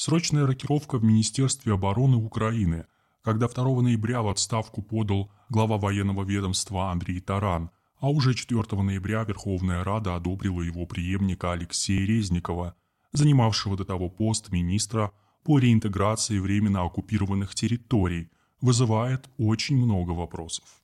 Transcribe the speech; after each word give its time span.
Срочная 0.00 0.46
рокировка 0.46 0.96
в 0.96 1.02
Министерстве 1.02 1.72
обороны 1.74 2.18
Украины, 2.18 2.86
когда 3.20 3.48
2 3.48 3.82
ноября 3.82 4.22
в 4.22 4.28
отставку 4.28 4.80
подал 4.80 5.28
глава 5.48 5.76
военного 5.76 6.22
ведомства 6.22 6.92
Андрей 6.92 7.18
Таран, 7.18 7.70
а 7.98 8.08
уже 8.08 8.34
4 8.34 8.62
ноября 8.80 9.24
Верховная 9.24 9.82
Рада 9.82 10.14
одобрила 10.14 10.62
его 10.62 10.86
преемника 10.86 11.50
Алексея 11.50 12.06
Резникова, 12.06 12.76
занимавшего 13.10 13.76
до 13.76 13.84
того 13.84 14.08
пост 14.08 14.52
министра 14.52 15.10
по 15.42 15.58
реинтеграции 15.58 16.38
временно 16.38 16.84
оккупированных 16.84 17.56
территорий, 17.56 18.30
вызывает 18.60 19.28
очень 19.36 19.78
много 19.78 20.12
вопросов. 20.12 20.80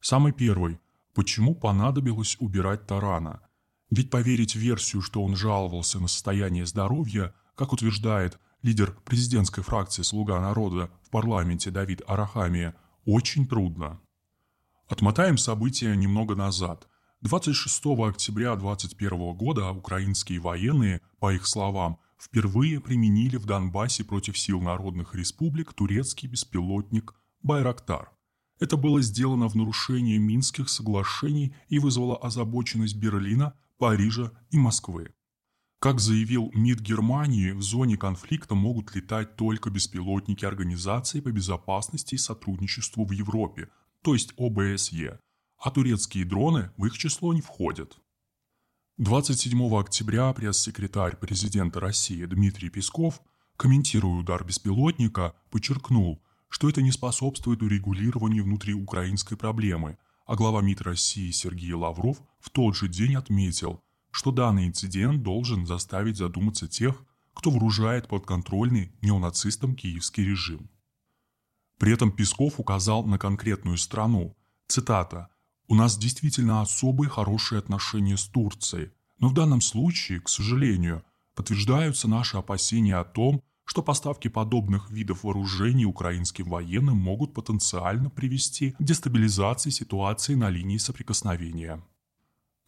Самый 0.00 0.32
первый. 0.32 0.80
Почему 1.14 1.54
понадобилось 1.54 2.36
убирать 2.40 2.88
Тарана? 2.88 3.40
Ведь 3.92 4.10
поверить 4.10 4.56
в 4.56 4.58
версию, 4.58 5.00
что 5.00 5.22
он 5.22 5.36
жаловался 5.36 6.00
на 6.00 6.08
состояние 6.08 6.66
здоровья, 6.66 7.32
как 7.54 7.72
утверждает 7.72 8.40
лидер 8.62 8.96
президентской 9.04 9.62
фракции 9.62 10.02
«Слуга 10.02 10.40
народа» 10.40 10.90
в 11.02 11.10
парламенте 11.10 11.70
Давид 11.70 12.02
Арахамия, 12.06 12.74
очень 13.04 13.46
трудно. 13.46 14.00
Отмотаем 14.88 15.38
события 15.38 15.94
немного 15.94 16.34
назад. 16.34 16.88
26 17.20 17.86
октября 18.06 18.56
2021 18.56 19.36
года 19.36 19.70
украинские 19.70 20.40
военные, 20.40 21.00
по 21.18 21.32
их 21.32 21.46
словам, 21.46 21.98
впервые 22.18 22.80
применили 22.80 23.36
в 23.36 23.46
Донбассе 23.46 24.04
против 24.04 24.38
сил 24.38 24.60
народных 24.60 25.14
республик 25.14 25.72
турецкий 25.72 26.28
беспилотник 26.28 27.14
«Байрактар». 27.42 28.12
Это 28.60 28.76
было 28.76 29.00
сделано 29.02 29.48
в 29.48 29.54
нарушении 29.54 30.18
Минских 30.18 30.68
соглашений 30.68 31.54
и 31.68 31.78
вызвало 31.78 32.16
озабоченность 32.16 32.96
Берлина, 32.96 33.54
Парижа 33.78 34.32
и 34.50 34.58
Москвы. 34.58 35.14
Как 35.80 36.00
заявил 36.00 36.50
МИД 36.54 36.80
Германии, 36.80 37.52
в 37.52 37.62
зоне 37.62 37.96
конфликта 37.96 38.56
могут 38.56 38.96
летать 38.96 39.36
только 39.36 39.70
беспилотники 39.70 40.44
Организации 40.44 41.20
по 41.20 41.30
безопасности 41.30 42.16
и 42.16 42.18
сотрудничеству 42.18 43.04
в 43.04 43.12
Европе, 43.12 43.68
то 44.02 44.14
есть 44.14 44.32
ОБСЕ, 44.36 45.20
а 45.56 45.70
турецкие 45.70 46.24
дроны 46.24 46.72
в 46.76 46.84
их 46.86 46.98
число 46.98 47.32
не 47.32 47.42
входят. 47.42 47.96
27 48.96 49.78
октября 49.78 50.32
пресс-секретарь 50.32 51.16
президента 51.16 51.78
России 51.78 52.24
Дмитрий 52.24 52.70
Песков, 52.70 53.20
комментируя 53.56 54.18
удар 54.18 54.42
беспилотника, 54.42 55.36
подчеркнул, 55.48 56.20
что 56.48 56.68
это 56.68 56.82
не 56.82 56.90
способствует 56.90 57.62
урегулированию 57.62 58.42
внутриукраинской 58.42 59.36
проблемы, 59.36 59.96
а 60.26 60.34
глава 60.34 60.60
МИД 60.60 60.80
России 60.80 61.30
Сергей 61.30 61.74
Лавров 61.74 62.20
в 62.40 62.50
тот 62.50 62.74
же 62.74 62.88
день 62.88 63.14
отметил, 63.14 63.80
что 64.18 64.32
данный 64.32 64.66
инцидент 64.66 65.22
должен 65.22 65.64
заставить 65.64 66.16
задуматься 66.16 66.66
тех, 66.66 67.04
кто 67.34 67.50
вооружает 67.50 68.08
подконтрольный 68.08 68.90
неонацистам 69.00 69.76
киевский 69.76 70.24
режим. 70.24 70.68
При 71.78 71.92
этом 71.92 72.10
Песков 72.10 72.58
указал 72.58 73.04
на 73.04 73.16
конкретную 73.16 73.78
страну. 73.78 74.36
Цитата 74.66 75.28
«У 75.68 75.76
нас 75.76 75.96
действительно 75.96 76.62
особые 76.62 77.08
хорошие 77.08 77.60
отношения 77.60 78.16
с 78.16 78.24
Турцией, 78.26 78.90
но 79.20 79.28
в 79.28 79.34
данном 79.34 79.60
случае, 79.60 80.18
к 80.18 80.28
сожалению, 80.28 81.04
подтверждаются 81.36 82.08
наши 82.08 82.38
опасения 82.38 82.96
о 82.96 83.04
том, 83.04 83.40
что 83.64 83.84
поставки 83.84 84.26
подобных 84.26 84.90
видов 84.90 85.22
вооружений 85.22 85.86
украинским 85.86 86.48
военным 86.48 86.96
могут 86.96 87.34
потенциально 87.34 88.10
привести 88.10 88.72
к 88.72 88.82
дестабилизации 88.82 89.70
ситуации 89.70 90.34
на 90.34 90.50
линии 90.50 90.78
соприкосновения. 90.78 91.80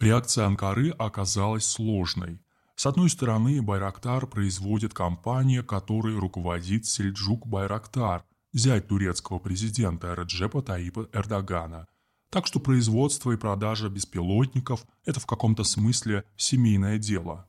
Реакция 0.01 0.47
Анкары 0.47 0.91
оказалась 0.93 1.67
сложной. 1.67 2.41
С 2.75 2.87
одной 2.87 3.11
стороны, 3.11 3.61
Байрактар 3.61 4.27
производит 4.27 4.95
компания, 4.95 5.63
которой 5.63 6.19
руководит 6.19 6.87
Сельджук 6.87 7.47
Байрактар, 7.47 8.25
зять 8.55 8.89
турецкого 8.89 9.39
президента 9.39 10.15
Реджепа 10.15 10.63
Таипа 10.63 11.11
Эрдогана. 11.13 11.87
Так 12.31 12.47
что 12.47 12.61
производство 12.61 13.33
и 13.33 13.37
продажа 13.37 13.91
беспилотников– 13.91 14.87
это 15.05 15.21
в 15.21 15.27
каком-то 15.27 15.65
смысле 15.65 16.25
семейное 16.39 16.97
дело. 16.97 17.47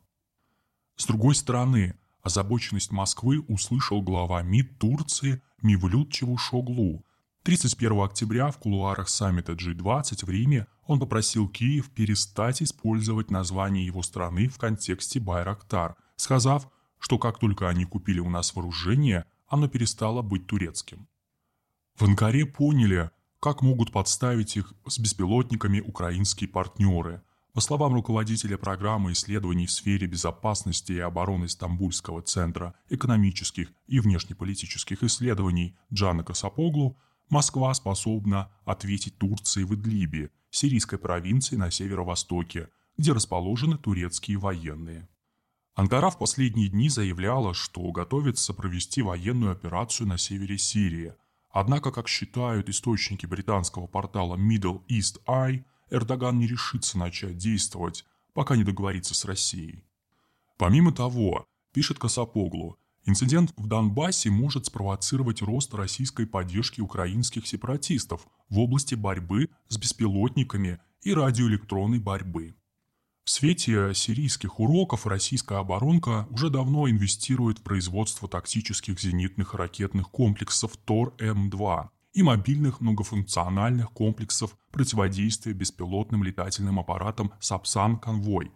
С 0.97 1.06
другой 1.06 1.36
стороны, 1.36 1.97
озабоченность 2.22 2.92
Москвы 2.92 3.40
услышал 3.47 4.02
глава 4.02 4.42
МИД 4.42 4.78
Турции 4.78 5.42
Мивлют 5.62 6.12
Чевушоглу, 6.12 7.06
31 7.44 8.02
октября 8.02 8.52
в 8.52 8.59
кулуарах 8.59 9.09
саммита 9.09 9.53
G20 9.53 10.26
в 10.26 10.30
Риме 10.30 10.68
он 10.91 11.00
попросил 11.00 11.47
Киев 11.47 11.90
перестать 11.90 12.62
использовать 12.62 13.31
название 13.31 13.85
его 13.85 14.03
страны 14.03 14.50
в 14.50 14.57
контексте 14.57 15.22
Байрактар, 15.22 15.96
сказав, 16.18 16.69
что 17.00 17.18
как 17.18 17.40
только 17.40 17.69
они 17.69 17.85
купили 17.85 18.19
у 18.19 18.29
нас 18.29 18.53
вооружение, 18.53 19.24
оно 19.47 19.69
перестало 19.69 20.22
быть 20.22 20.47
турецким. 20.47 21.07
В 21.96 22.03
Анкаре 22.03 22.46
поняли, 22.46 23.09
как 23.40 23.62
могут 23.62 23.94
подставить 23.94 24.57
их 24.57 24.74
с 24.85 25.00
беспилотниками 25.00 25.79
украинские 25.79 26.50
партнеры. 26.50 27.22
По 27.53 27.62
словам 27.62 27.94
руководителя 27.94 28.58
программы 28.58 29.13
исследований 29.13 29.68
в 29.68 29.72
сфере 29.72 30.08
безопасности 30.08 30.91
и 30.91 31.00
обороны 31.00 31.47
Стамбульского 31.47 32.22
центра 32.22 32.75
экономических 32.90 33.72
и 33.88 34.02
внешнеполитических 34.02 35.03
исследований 35.03 35.78
Джана 35.94 36.25
Касапоглу, 36.25 36.97
Москва 37.29 37.73
способна 37.73 38.52
ответить 38.66 39.18
Турции 39.18 39.63
в 39.63 39.73
Идлибе, 39.73 40.31
сирийской 40.52 41.00
провинции 41.00 41.56
на 41.56 41.72
северо-востоке, 41.72 42.70
где 42.98 43.14
расположены 43.14 43.78
турецкие 43.78 44.38
военные. 44.38 45.10
Анкара 45.74 46.10
в 46.10 46.20
последние 46.20 46.68
дни 46.68 46.90
заявляла, 46.90 47.54
что 47.54 47.92
готовится 47.92 48.54
провести 48.54 49.02
военную 49.02 49.54
операцию 49.54 50.08
на 50.08 50.18
севере 50.18 50.58
Сирии. 50.58 51.14
Однако, 51.50 51.92
как 51.92 52.08
считают 52.08 52.70
источники 52.70 53.26
британского 53.26 53.88
портала 53.88 54.36
Middle 54.36 54.86
East 54.88 55.22
Eye, 55.26 55.64
Эрдоган 55.90 56.40
не 56.40 56.48
решится 56.48 56.98
начать 56.98 57.38
действовать, 57.38 58.06
пока 58.34 58.56
не 58.56 58.64
договорится 58.64 59.14
с 59.16 59.26
Россией. 59.26 59.84
Помимо 60.58 60.92
того, 60.92 61.46
пишет 61.74 62.00
Касапоглу, 62.00 62.78
Инцидент 63.06 63.52
в 63.58 63.68
Донбассе 63.68 64.30
может 64.30 64.68
спровоцировать 64.68 65.42
рост 65.42 65.74
российской 65.74 66.28
поддержки 66.28 66.82
украинских 66.82 67.48
сепаратистов 67.48 68.28
в 68.50 68.60
области 68.60 68.94
борьбы 68.94 69.50
с 69.70 69.78
беспилотниками 69.78 70.80
и 71.02 71.14
радиоэлектронной 71.14 72.00
борьбы. 72.00 72.56
В 73.24 73.30
свете 73.30 73.94
сирийских 73.96 74.60
уроков 74.60 75.08
российская 75.08 75.60
оборонка 75.60 76.28
уже 76.30 76.50
давно 76.50 76.90
инвестирует 76.90 77.60
в 77.60 77.64
производство 77.64 78.28
тактических 78.28 79.00
зенитных 79.00 79.54
ракетных 79.54 80.10
комплексов 80.10 80.78
ТОР-М2 80.86 81.90
и 82.14 82.24
мобильных 82.24 82.82
многофункциональных 82.82 83.92
комплексов 83.92 84.58
противодействия 84.72 85.54
беспилотным 85.54 86.24
летательным 86.24 86.80
аппаратам 86.80 87.32
«Сапсан-Конвой». 87.40 88.52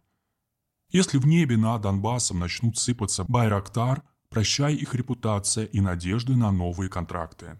Если 0.90 1.18
в 1.18 1.26
небе 1.26 1.58
над 1.58 1.82
Донбассом 1.82 2.40
начнут 2.40 2.78
сыпаться 2.78 3.24
«Байрактар», 3.24 4.04
прощай 4.36 4.76
их 4.76 4.94
репутация 4.94 5.64
и 5.64 5.80
надежды 5.80 6.36
на 6.36 6.52
новые 6.52 6.90
контракты. 6.90 7.58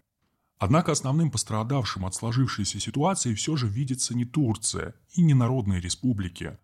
Однако 0.58 0.92
основным 0.92 1.30
пострадавшим 1.30 2.04
от 2.04 2.14
сложившейся 2.14 2.78
ситуации 2.78 3.32
все 3.32 3.56
же 3.56 3.66
видится 3.66 4.14
не 4.14 4.26
Турция 4.26 4.94
и 5.14 5.22
не 5.22 5.32
народные 5.32 5.80
республики. 5.80 6.58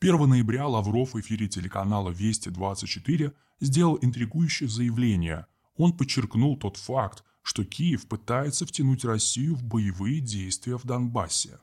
1 0.00 0.28
ноября 0.28 0.66
Лавров 0.66 1.14
в 1.14 1.20
эфире 1.20 1.48
телеканала 1.48 2.10
«Вести-24» 2.10 3.32
сделал 3.60 3.98
интригующее 4.02 4.68
заявление. 4.68 5.46
Он 5.78 5.94
подчеркнул 5.94 6.58
тот 6.58 6.76
факт, 6.76 7.24
что 7.40 7.64
Киев 7.64 8.06
пытается 8.06 8.66
втянуть 8.66 9.06
Россию 9.06 9.54
в 9.54 9.64
боевые 9.64 10.20
действия 10.20 10.76
в 10.76 10.84
Донбассе. 10.84 11.58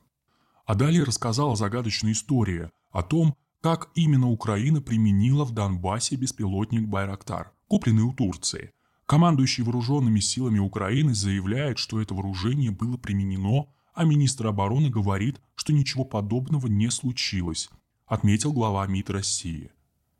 А 0.66 0.74
далее 0.74 1.04
рассказал 1.04 1.52
о 1.52 1.56
загадочной 1.56 2.10
истории, 2.10 2.68
о 2.90 3.04
том, 3.04 3.36
как 3.60 3.90
именно 3.94 4.28
Украина 4.28 4.80
применила 4.80 5.44
в 5.44 5.52
Донбассе 5.52 6.16
беспилотник 6.16 6.88
«Байрактар», 6.88 7.52
купленный 7.72 8.02
у 8.02 8.12
Турции. 8.12 8.70
Командующий 9.06 9.64
вооруженными 9.64 10.20
силами 10.20 10.58
Украины 10.58 11.14
заявляет, 11.14 11.78
что 11.78 12.02
это 12.02 12.12
вооружение 12.12 12.70
было 12.70 12.98
применено, 12.98 13.64
а 13.94 14.04
министр 14.04 14.48
обороны 14.48 14.90
говорит, 14.90 15.40
что 15.54 15.72
ничего 15.72 16.04
подобного 16.04 16.66
не 16.66 16.90
случилось, 16.90 17.70
отметил 18.04 18.52
глава 18.52 18.86
МИД 18.86 19.08
России. 19.08 19.70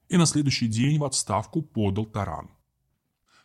И 0.09 0.17
на 0.17 0.25
следующий 0.25 0.67
день 0.67 0.99
в 0.99 1.05
отставку 1.05 1.61
подал 1.61 2.06
Таран. 2.06 2.49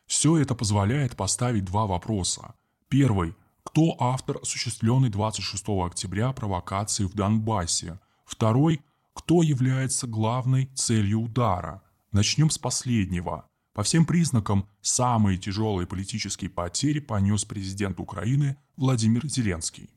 Все 0.06 0.38
это 0.38 0.56
позволяет 0.56 1.18
поставить 1.18 1.66
два 1.66 1.86
вопроса. 1.86 2.56
Первый– 2.88 3.36
кто 3.64 3.98
автор 4.00 4.38
осуществленной 4.42 5.10
26 5.10 5.66
октября 5.68 6.31
провокации 6.31 7.04
в 7.04 7.14
Донбассе? 7.14 8.00
Второй– 8.24 8.80
кто 9.14 9.44
является 9.44 10.08
главной 10.08 10.68
целью 10.76 11.24
удара? 11.24 11.84
Начнем 12.14 12.50
с 12.50 12.58
последнего. 12.58 13.50
По 13.78 13.84
всем 13.84 14.08
признакам, 14.08 14.68
самые 14.82 15.38
тяжелые 15.38 15.86
политические 15.86 16.50
потери 16.50 17.00
понес 17.00 17.46
президент 17.46 18.00
Украины 18.00 18.58
Владимир 18.76 19.28
Зеленский. 19.28 19.92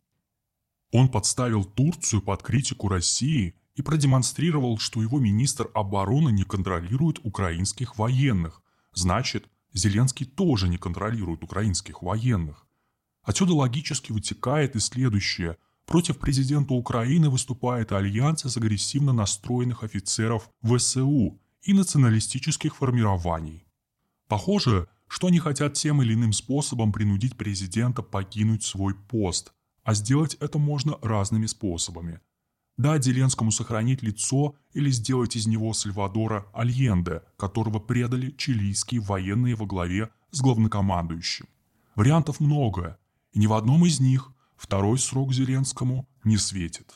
Он 0.92 1.08
подставил 1.08 1.64
Турцию 1.64 2.20
под 2.20 2.42
критику 2.42 2.88
России 2.88 3.54
и 3.76 3.80
продемонстрировал, 3.80 4.76
что 4.76 5.00
его 5.00 5.18
министр 5.18 5.70
обороны 5.72 6.28
не 6.28 6.42
контролирует 6.42 7.20
украинских 7.24 7.96
военных. 7.96 8.60
Значит, 8.92 9.48
Зеленский 9.72 10.26
тоже 10.26 10.68
не 10.68 10.76
контролирует 10.76 11.42
украинских 11.42 12.02
военных. 12.02 12.66
Отсюда 13.22 13.54
логически 13.54 14.12
вытекает 14.12 14.76
и 14.76 14.80
следующее. 14.80 15.56
Против 15.86 16.18
президента 16.18 16.74
Украины 16.74 17.30
выступает 17.30 17.92
альянс 17.92 18.44
из 18.44 18.58
агрессивно 18.58 19.14
настроенных 19.14 19.84
офицеров 19.84 20.50
ВСУ 20.62 21.40
и 21.62 21.72
националистических 21.72 22.76
формирований. 22.76 23.64
Похоже, 24.30 24.86
что 25.08 25.26
они 25.26 25.40
хотят 25.40 25.74
тем 25.74 26.02
или 26.02 26.14
иным 26.14 26.32
способом 26.32 26.92
принудить 26.92 27.36
президента 27.36 28.00
покинуть 28.00 28.62
свой 28.62 28.94
пост, 28.94 29.52
а 29.82 29.92
сделать 29.92 30.36
это 30.38 30.56
можно 30.56 30.96
разными 31.02 31.46
способами. 31.46 32.20
Дать 32.78 33.02
Зеленскому 33.02 33.50
сохранить 33.50 34.04
лицо 34.04 34.54
или 34.72 34.88
сделать 34.92 35.34
из 35.34 35.48
него 35.48 35.72
Сальвадора 35.72 36.46
Альенде, 36.52 37.22
которого 37.36 37.80
предали 37.80 38.30
чилийские 38.30 39.00
военные 39.00 39.56
во 39.56 39.66
главе 39.66 40.10
с 40.30 40.40
главнокомандующим. 40.40 41.46
Вариантов 41.96 42.38
много, 42.38 42.98
и 43.32 43.40
ни 43.40 43.48
в 43.48 43.52
одном 43.54 43.84
из 43.84 43.98
них 43.98 44.30
второй 44.56 45.00
срок 45.00 45.32
Зеленскому 45.32 46.08
не 46.22 46.36
светит. 46.36 46.94